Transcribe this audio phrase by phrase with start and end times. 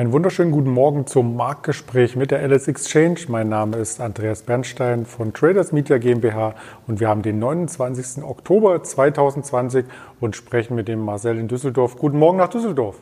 [0.00, 3.18] Einen wunderschönen guten Morgen zum Marktgespräch mit der LS Exchange.
[3.28, 6.54] Mein Name ist Andreas Bernstein von Traders Media GmbH
[6.86, 8.24] und wir haben den 29.
[8.24, 9.84] Oktober 2020
[10.18, 11.98] und sprechen mit dem Marcel in Düsseldorf.
[11.98, 12.96] Guten Morgen nach Düsseldorf.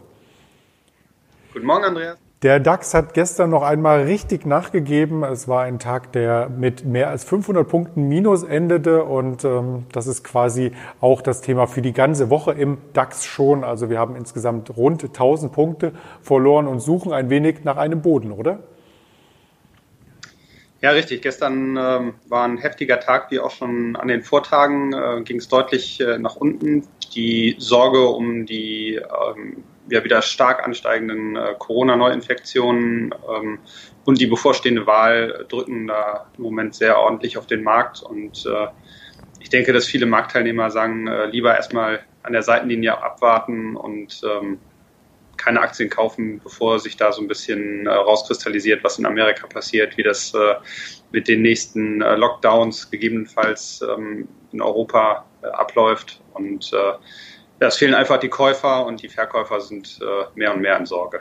[1.53, 2.27] Guten Morgen, Andreas.
[2.42, 5.24] Der DAX hat gestern noch einmal richtig nachgegeben.
[5.24, 10.06] Es war ein Tag, der mit mehr als 500 Punkten Minus endete und ähm, das
[10.06, 10.70] ist quasi
[11.01, 13.64] auch das Thema für die ganze Woche im DAX schon.
[13.64, 15.91] Also wir haben insgesamt rund 1000 Punkte
[16.23, 18.61] verloren und suchen ein wenig nach einem Boden, oder?
[20.80, 21.23] Ja, richtig.
[21.23, 25.48] Gestern ähm, war ein heftiger Tag, wie auch schon an den Vortagen äh, ging es
[25.48, 26.86] deutlich äh, nach unten.
[27.16, 33.58] Die Sorge um die ähm, ja wieder stark ansteigenden äh, Corona-Neuinfektionen ähm,
[34.05, 38.03] und die bevorstehende Wahl drücken da im Moment sehr ordentlich auf den Markt.
[38.03, 38.69] Und äh,
[39.41, 44.59] ich denke, dass viele Marktteilnehmer sagen, äh, lieber erstmal an der Seitenlinie abwarten und ähm,
[45.39, 49.97] keine Aktien kaufen, bevor sich da so ein bisschen äh, rauskristallisiert, was in Amerika passiert,
[49.97, 50.56] wie das äh,
[51.12, 56.20] mit den nächsten äh, Lockdowns gegebenenfalls ähm, in Europa äh, abläuft.
[56.34, 56.92] Und äh,
[57.61, 61.20] es fehlen einfach die Käufer und die Verkäufer sind äh, mehr und mehr in Sorge.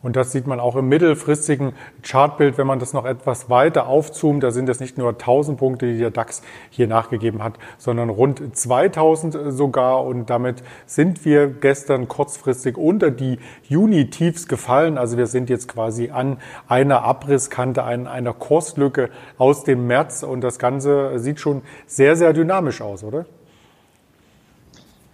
[0.00, 1.72] Und das sieht man auch im mittelfristigen
[2.04, 4.44] Chartbild, wenn man das noch etwas weiter aufzoomt.
[4.44, 8.56] Da sind es nicht nur 1000 Punkte, die der DAX hier nachgegeben hat, sondern rund
[8.56, 10.04] 2000 sogar.
[10.04, 14.98] Und damit sind wir gestern kurzfristig unter die Juni-Tiefs gefallen.
[14.98, 20.22] Also wir sind jetzt quasi an einer Abrisskante, an einer Kurslücke aus dem März.
[20.22, 23.26] Und das Ganze sieht schon sehr, sehr dynamisch aus, oder?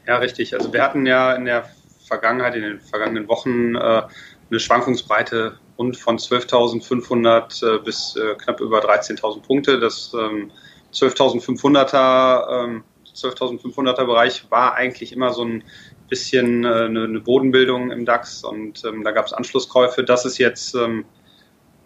[0.06, 0.54] Ja, richtig.
[0.54, 1.68] Also wir hatten ja in der
[2.06, 4.02] Vergangenheit, in den vergangenen Wochen äh,
[4.50, 9.80] eine Schwankungsbreite rund von 12.500 äh, bis äh, knapp über 13.000 Punkte.
[9.80, 10.50] Das ähm,
[10.92, 12.84] 12.500er ähm,
[13.14, 15.64] 12.500er Bereich war eigentlich immer so ein
[16.08, 20.04] bisschen äh, eine, Bodenbildung im DAX und ähm, da gab es Anschlusskäufe.
[20.04, 21.04] Das ist jetzt ähm,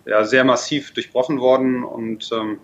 [0.07, 2.59] ja, sehr massiv durchbrochen worden und ähm,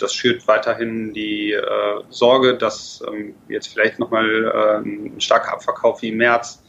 [0.00, 1.62] das schürt weiterhin die äh,
[2.08, 6.62] Sorge, dass ähm, jetzt vielleicht nochmal äh, ein starker Abverkauf wie im März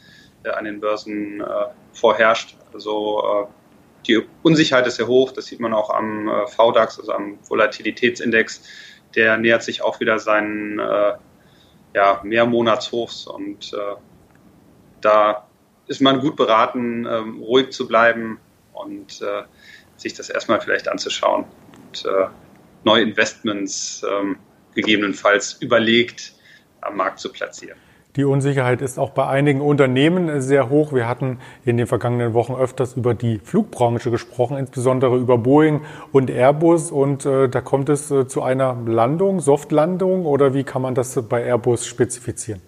[0.44, 1.44] äh, an den Börsen äh,
[1.92, 2.56] vorherrscht.
[2.72, 3.46] Also äh,
[4.06, 8.62] die Unsicherheit ist sehr hoch, das sieht man auch am äh, VDAX, also am Volatilitätsindex.
[9.14, 10.80] Der nähert sich auch wieder seinen
[11.94, 13.76] ja, Mehrmonatshochs und
[15.02, 15.46] da
[15.86, 18.40] ist man gut beraten, ähm, ruhig zu bleiben
[18.72, 19.22] und
[19.98, 21.44] sich das erstmal vielleicht anzuschauen.
[21.74, 22.06] Und,
[22.84, 24.36] neue Investments ähm,
[24.74, 26.34] gegebenenfalls überlegt
[26.80, 27.78] am Markt zu platzieren.
[28.16, 30.92] Die Unsicherheit ist auch bei einigen Unternehmen sehr hoch.
[30.92, 35.80] Wir hatten in den vergangenen Wochen öfters über die Flugbranche gesprochen, insbesondere über Boeing
[36.12, 36.90] und Airbus.
[36.90, 41.18] Und äh, da kommt es äh, zu einer Landung, Softlandung oder wie kann man das
[41.26, 42.60] bei Airbus spezifizieren?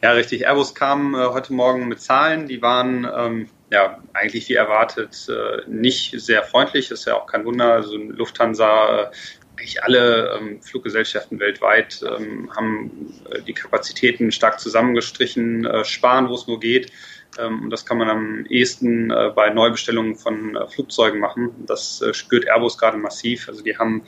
[0.00, 0.46] Ja, richtig.
[0.46, 5.68] Airbus kam äh, heute Morgen mit Zahlen, die waren ähm, ja, eigentlich wie erwartet äh,
[5.68, 6.90] nicht sehr freundlich.
[6.90, 7.72] Ist ja auch kein Wunder.
[7.72, 9.10] Also Lufthansa, äh,
[9.58, 16.34] eigentlich alle ähm, Fluggesellschaften weltweit ähm, haben äh, die Kapazitäten stark zusammengestrichen, äh, sparen, wo
[16.34, 16.92] es nur geht.
[17.38, 21.50] Ähm, und das kann man am ehesten äh, bei Neubestellungen von äh, Flugzeugen machen.
[21.66, 23.48] Das spürt Airbus gerade massiv.
[23.48, 24.04] Also die haben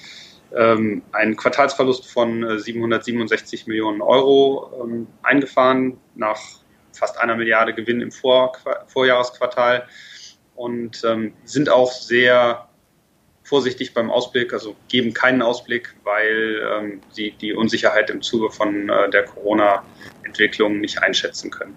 [0.55, 6.39] ähm, einen Quartalsverlust von 767 Millionen Euro ähm, eingefahren nach
[6.98, 8.53] fast einer Milliarde Gewinn im Vor
[8.86, 9.86] Vorjahresquartal
[10.54, 12.69] und ähm, sind auch sehr
[13.44, 18.91] vorsichtig beim Ausblick, also geben keinen Ausblick, weil ähm, sie die Unsicherheit im Zuge von
[18.91, 21.75] äh, der Corona-Entwicklung nicht einschätzen können.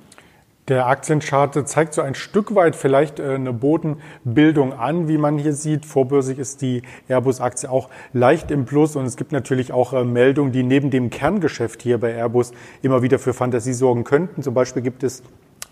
[0.71, 5.51] Der Aktienchart zeigt so ein Stück weit vielleicht äh, eine Bodenbildung an, wie man hier
[5.51, 5.85] sieht.
[5.85, 10.53] Vorbörsig ist die Airbus-Aktie auch leicht im Plus und es gibt natürlich auch äh, Meldungen,
[10.53, 14.43] die neben dem Kerngeschäft hier bei Airbus immer wieder für Fantasie sorgen könnten.
[14.43, 15.23] Zum Beispiel gibt es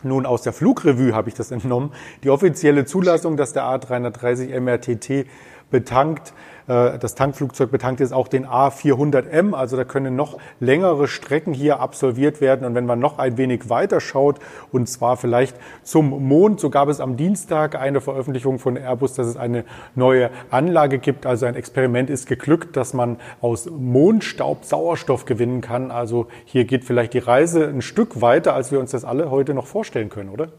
[0.03, 1.93] nun aus der Flugrevue, habe ich das entnommen,
[2.25, 5.27] die offizielle Zulassung, dass der A330 MRTT
[5.71, 6.33] betankt.
[6.69, 11.79] Äh, das Tankflugzeug betankt jetzt auch den A400M, also da können noch längere Strecken hier
[11.79, 12.65] absolviert werden.
[12.65, 14.39] Und wenn man noch ein wenig weiter schaut,
[14.71, 19.27] und zwar vielleicht zum Mond, so gab es am Dienstag eine Veröffentlichung von Airbus, dass
[19.27, 21.25] es eine neue Anlage gibt.
[21.25, 25.91] Also ein Experiment ist geglückt, dass man aus Mondstaub Sauerstoff gewinnen kann.
[25.91, 29.53] Also hier geht vielleicht die Reise ein Stück weiter, als wir uns das alle heute
[29.53, 30.49] noch vorstellen können, oder?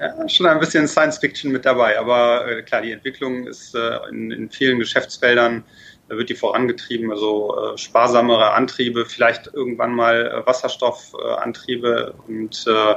[0.00, 1.98] Ja, schon ein bisschen Science Fiction mit dabei.
[1.98, 5.62] Aber äh, klar, die Entwicklung ist äh, in, in, vielen Geschäftsfeldern,
[6.08, 7.10] da wird die vorangetrieben.
[7.10, 12.94] Also äh, sparsamere Antriebe, vielleicht irgendwann mal äh, Wasserstoffantriebe und äh,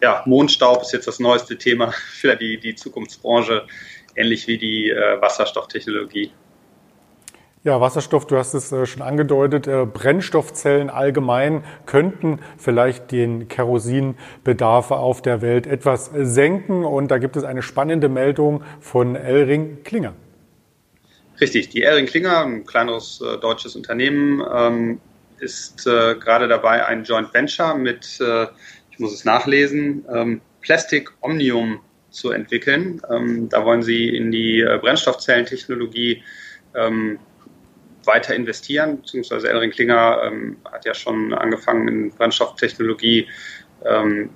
[0.00, 3.66] ja, Mondstaub ist jetzt das neueste Thema für die, die Zukunftsbranche,
[4.16, 6.30] ähnlich wie die Wasserstofftechnologie.
[7.64, 14.90] Ja, Wasserstoff, du hast es äh, schon angedeutet, äh, Brennstoffzellen allgemein könnten vielleicht den Kerosinbedarf
[14.90, 16.84] auf der Welt etwas senken.
[16.84, 20.12] Und da gibt es eine spannende Meldung von Elring Klinger.
[21.40, 25.00] Richtig, die Elring Klinger, ein kleineres äh, deutsches Unternehmen, ähm,
[25.40, 28.46] ist äh, gerade dabei, ein Joint Venture mit, äh,
[28.90, 31.80] ich muss es nachlesen, ähm, Plastic Omnium
[32.10, 33.00] zu entwickeln.
[33.10, 36.22] Ähm, da wollen sie in die äh, Brennstoffzellentechnologie
[36.74, 37.18] ähm,
[38.06, 43.28] weiter investieren, beziehungsweise Elring Klinger ähm, hat ja schon angefangen in Brennstofftechnologie
[43.84, 44.30] ähm,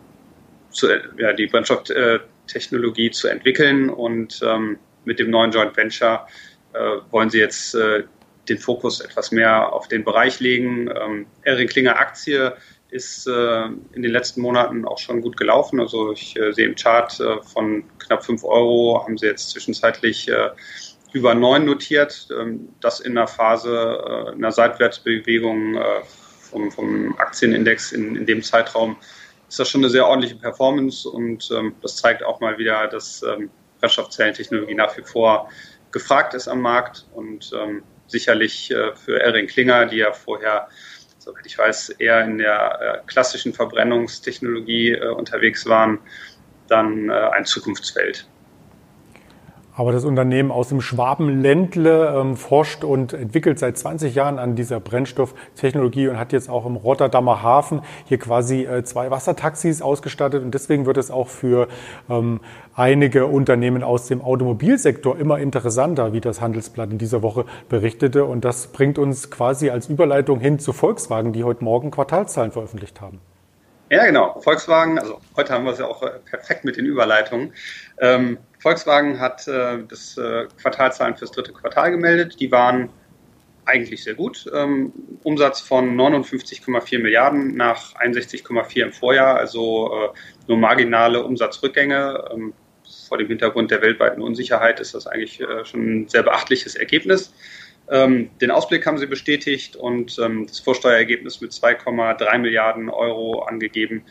[0.71, 0.89] zu,
[1.19, 6.27] ja, die Brennstofftechnologie zu entwickeln und ähm, mit dem neuen Joint Venture
[6.75, 6.79] äh,
[7.11, 8.05] wollen sie jetzt äh,
[8.49, 10.89] den Fokus etwas mehr auf den Bereich legen.
[10.89, 12.55] Ähm, Elring Klinger Aktie
[12.91, 15.81] ist äh, in den letzten Monaten auch schon gut gelaufen.
[15.81, 20.29] Also ich äh, sehe im Chart äh, von knapp 5 Euro haben sie jetzt zwischenzeitlich
[20.29, 20.51] äh,
[21.13, 22.29] über 9 notiert.
[22.31, 25.83] Ähm, das in einer Phase äh, einer Seitwärtsbewegung äh,
[26.51, 28.97] vom, vom Aktienindex in, in dem Zeitraum
[29.49, 33.23] ist das schon eine sehr ordentliche Performance und ähm, das zeigt auch mal wieder, dass
[33.23, 33.51] ähm,
[33.81, 35.49] Brennstoffzellentechnologie nach wie vor
[35.91, 40.69] gefragt ist am Markt und ähm, sicherlich äh, für Erin Klinger, die ja vorher,
[41.19, 45.99] soweit ich weiß, eher in der äh, klassischen Verbrennungstechnologie äh, unterwegs waren,
[46.69, 48.27] dann äh, ein Zukunftsfeld.
[49.79, 54.81] Aber das Unternehmen aus dem Schwabenländle ähm, forscht und entwickelt seit 20 Jahren an dieser
[54.81, 60.43] Brennstofftechnologie und hat jetzt auch im Rotterdamer Hafen hier quasi äh, zwei Wassertaxis ausgestattet.
[60.43, 61.69] Und deswegen wird es auch für
[62.11, 62.41] ähm,
[62.75, 68.25] einige Unternehmen aus dem Automobilsektor immer interessanter, wie das Handelsblatt in dieser Woche berichtete.
[68.25, 73.01] Und das bringt uns quasi als Überleitung hin zu Volkswagen, die heute Morgen Quartalszahlen veröffentlicht
[73.01, 73.21] haben.
[73.91, 74.39] Ja, genau.
[74.41, 77.55] Volkswagen, also heute haben wir es ja auch äh, perfekt mit den Überleitungen.
[77.99, 82.39] Ähm, Volkswagen hat äh, das äh, Quartalzahlen fürs dritte Quartal gemeldet.
[82.39, 82.91] Die waren
[83.65, 84.47] eigentlich sehr gut.
[84.55, 84.93] Ähm,
[85.23, 90.19] Umsatz von 59,4 Milliarden nach 61,4 im Vorjahr, also äh,
[90.49, 92.25] nur marginale Umsatzrückgänge.
[92.33, 92.53] Ähm,
[93.09, 97.33] vor dem Hintergrund der weltweiten Unsicherheit ist das eigentlich äh, schon ein sehr beachtliches Ergebnis.
[97.91, 104.05] Ähm, den Ausblick haben sie bestätigt und ähm, das Vorsteuerergebnis mit 2,3 Milliarden Euro angegeben.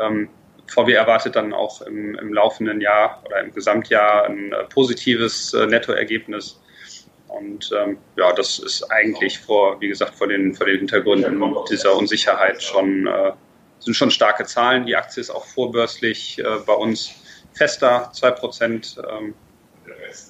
[0.00, 0.28] Ähm,
[0.68, 5.66] VW erwartet dann auch im, im, laufenden Jahr oder im Gesamtjahr ein äh, positives äh,
[5.66, 6.60] Nettoergebnis.
[7.28, 11.96] Und ähm, ja, das ist eigentlich vor, wie gesagt, vor den, vor den Hintergründen dieser
[11.96, 13.32] Unsicherheit schon, äh,
[13.80, 14.86] sind schon starke Zahlen.
[14.86, 17.12] Die Aktie ist auch vorbörslich äh, bei uns
[17.52, 18.98] fester, 2%.
[18.98, 19.34] Ähm,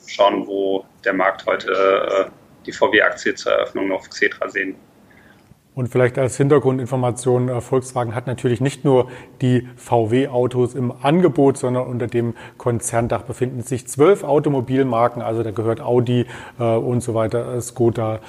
[0.06, 4.76] schauen, wo der Markt heute äh, die VW-Aktie zur Eröffnung auf Xetra sehen.
[5.76, 9.08] Und vielleicht als Hintergrundinformation, äh, Volkswagen hat natürlich nicht nur
[9.42, 15.82] die VW-Autos im Angebot, sondern unter dem Konzerndach befinden sich zwölf Automobilmarken, also da gehört
[15.82, 16.24] Audi
[16.58, 18.20] äh, und so weiter, Skoda,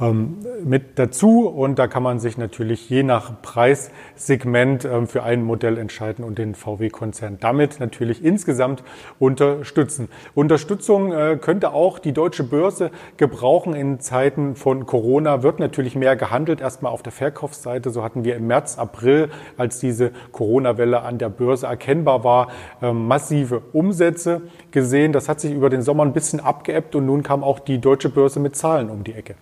[0.00, 1.46] ähm, mit dazu.
[1.48, 6.38] Und da kann man sich natürlich je nach Preissegment ähm, für ein Modell entscheiden und
[6.38, 8.82] den VW-Konzern damit natürlich insgesamt
[9.18, 10.08] unterstützen.
[10.34, 16.16] Unterstützung äh, könnte auch die deutsche Börse gebrauchen in Zeiten von Corona, wird natürlich mehr
[16.16, 17.90] gehandelt, erstmal auf der Verkaufsseite.
[17.90, 19.28] So hatten wir im März, April,
[19.58, 22.50] als diese Corona-Welle an der Börse erkennbar war,
[22.80, 25.12] ähm, massive Umsätze gesehen.
[25.12, 28.08] Das hat sich über den Sommer ein bisschen abgeebbt und nun kam auch die deutsche
[28.08, 29.34] Börse mit Zahlen um die Ecke.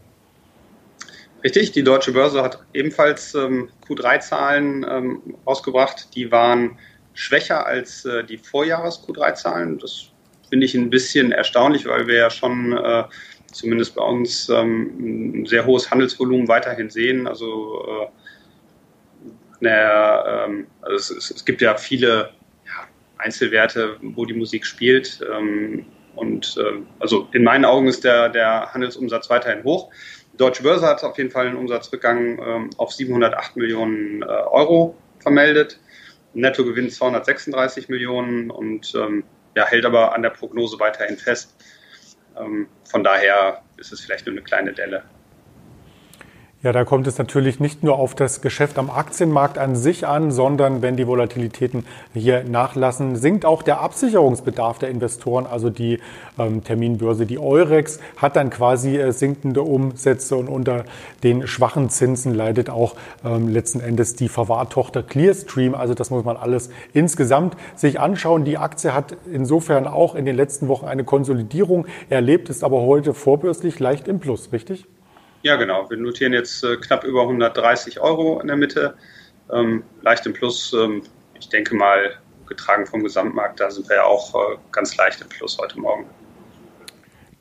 [1.45, 6.17] Richtig, die Deutsche Börse hat ebenfalls ähm, Q3-Zahlen ähm, rausgebracht.
[6.17, 6.77] Die waren
[7.13, 9.79] schwächer als äh, die Vorjahres-Q3-Zahlen.
[9.79, 10.07] Das
[10.49, 13.05] finde ich ein bisschen erstaunlich, weil wir ja schon äh,
[13.55, 17.27] zumindest bei uns ähm, ein sehr hohes Handelsvolumen weiterhin sehen.
[17.27, 18.07] Also, äh,
[19.61, 22.31] na, ähm, also es, es, gibt ja viele
[22.67, 25.21] ja, Einzelwerte, wo die Musik spielt.
[25.33, 29.91] Ähm, und äh, also in meinen Augen ist der, der Handelsumsatz weiterhin hoch.
[30.33, 34.97] Die Deutsche Börse hat auf jeden Fall einen Umsatzrückgang ähm, auf 708 Millionen äh, Euro
[35.21, 35.79] vermeldet.
[36.35, 41.55] Nettogewinn 236 Millionen und ähm, ja, hält aber an der Prognose weiterhin fest.
[42.39, 45.05] Ähm, von daher ist es vielleicht nur eine kleine Delle.
[46.65, 50.31] Ja, da kommt es natürlich nicht nur auf das Geschäft am Aktienmarkt an sich an,
[50.31, 55.47] sondern wenn die Volatilitäten hier nachlassen, sinkt auch der Absicherungsbedarf der Investoren.
[55.47, 55.99] Also die
[56.39, 60.87] ähm, Terminbörse, die Eurex, hat dann quasi äh, sinkende Umsätze und unter
[61.23, 62.95] den schwachen Zinsen leidet auch
[63.27, 65.75] ähm, letzten Endes die Verwahrtochter Clearstream.
[65.75, 68.47] Also das muss man alles insgesamt sich anschauen.
[68.47, 73.13] Die Aktie hat insofern auch in den letzten Wochen eine Konsolidierung erlebt, ist aber heute
[73.13, 74.87] vorbörslich leicht im Plus, richtig?
[75.45, 75.91] Ja, genau.
[75.91, 78.97] Wir notieren jetzt äh, knapp über 130 Euro in der Mitte.
[79.53, 80.73] Ähm, leicht im Plus.
[80.73, 81.03] Ähm,
[81.39, 82.15] ich denke mal,
[82.47, 86.07] getragen vom Gesamtmarkt, da sind wir ja auch äh, ganz leicht im Plus heute Morgen.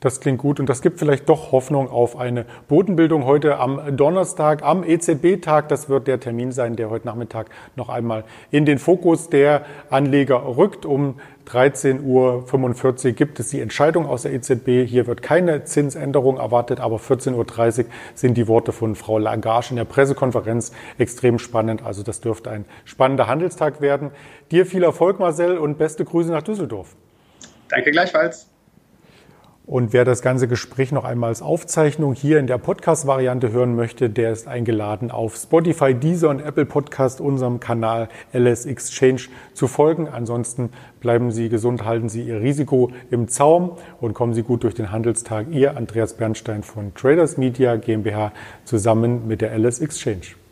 [0.04, 4.62] Das klingt gut und das gibt vielleicht doch Hoffnung auf eine Bodenbildung heute am Donnerstag,
[4.62, 5.70] am EZB-Tag.
[5.70, 10.58] Das wird der Termin sein, der heute Nachmittag noch einmal in den Fokus der Anleger
[10.58, 10.84] rückt.
[10.84, 11.18] Um
[11.48, 14.86] 13.45 Uhr gibt es die Entscheidung aus der EZB.
[14.86, 17.84] Hier wird keine Zinsänderung erwartet, aber 14.30 Uhr
[18.14, 21.82] sind die Worte von Frau Lagarde in der Pressekonferenz extrem spannend.
[21.82, 24.10] Also das dürfte ein spannender Handelstag werden.
[24.50, 26.94] Dir viel Erfolg, Marcel, und beste Grüße nach Düsseldorf.
[27.70, 28.53] Danke gleichfalls.
[29.66, 34.10] Und wer das ganze Gespräch noch einmal als Aufzeichnung hier in der Podcast-Variante hören möchte,
[34.10, 39.22] der ist eingeladen, auf Spotify, Deezer und Apple Podcast unserem Kanal LS Exchange
[39.54, 40.06] zu folgen.
[40.06, 40.68] Ansonsten
[41.00, 44.92] bleiben Sie gesund, halten Sie Ihr Risiko im Zaum und kommen Sie gut durch den
[44.92, 45.46] Handelstag.
[45.50, 48.32] Ihr Andreas Bernstein von Traders Media GmbH
[48.66, 50.43] zusammen mit der LS Exchange.